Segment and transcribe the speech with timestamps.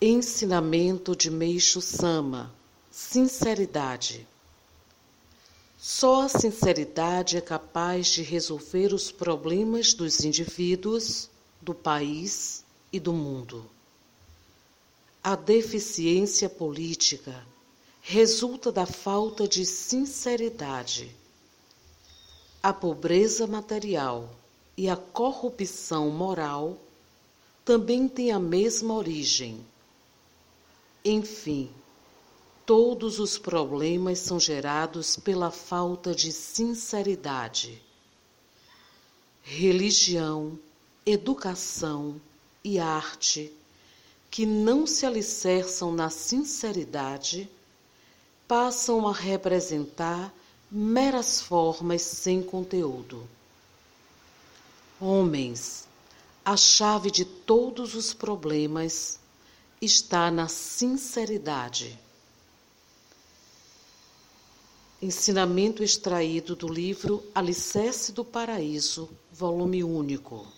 [0.00, 2.54] Ensinamento de Meixo Sama:
[2.88, 4.28] Sinceridade.
[5.76, 11.28] Só a sinceridade é capaz de resolver os problemas dos indivíduos,
[11.60, 13.68] do país e do mundo.
[15.20, 17.44] A deficiência política
[18.00, 21.12] resulta da falta de sinceridade.
[22.62, 24.32] A pobreza material
[24.76, 26.78] e a corrupção moral
[27.64, 29.66] também têm a mesma origem.
[31.10, 31.70] Enfim,
[32.66, 37.80] todos os problemas são gerados pela falta de sinceridade.
[39.42, 40.58] Religião,
[41.06, 42.20] educação
[42.62, 43.50] e arte,
[44.30, 47.48] que não se alicerçam na sinceridade,
[48.46, 50.30] passam a representar
[50.70, 53.26] meras formas sem conteúdo.
[55.00, 55.88] Homens,
[56.44, 59.18] a chave de todos os problemas
[59.80, 61.98] está na sinceridade.
[65.00, 70.57] Ensinamento extraído do livro Alicerce do Paraíso, volume único.